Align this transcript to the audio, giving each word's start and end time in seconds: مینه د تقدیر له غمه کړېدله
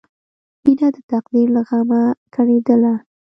مینه 0.63 0.87
د 0.95 0.97
تقدیر 1.11 1.47
له 1.55 1.61
غمه 1.67 2.01
کړېدله 2.33 2.93